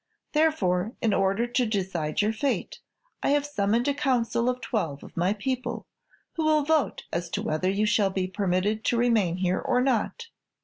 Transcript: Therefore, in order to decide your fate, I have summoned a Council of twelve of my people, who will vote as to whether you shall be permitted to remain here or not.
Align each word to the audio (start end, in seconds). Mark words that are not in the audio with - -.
Therefore, 0.33 0.93
in 0.99 1.13
order 1.13 1.45
to 1.45 1.63
decide 1.67 2.23
your 2.23 2.33
fate, 2.33 2.79
I 3.21 3.29
have 3.29 3.45
summoned 3.45 3.87
a 3.87 3.93
Council 3.93 4.49
of 4.49 4.59
twelve 4.59 5.03
of 5.03 5.15
my 5.15 5.33
people, 5.33 5.85
who 6.33 6.43
will 6.43 6.63
vote 6.63 7.03
as 7.13 7.29
to 7.29 7.41
whether 7.43 7.69
you 7.69 7.85
shall 7.85 8.09
be 8.09 8.25
permitted 8.25 8.83
to 8.85 8.97
remain 8.97 9.35
here 9.37 9.59
or 9.59 9.79
not. 9.79 10.29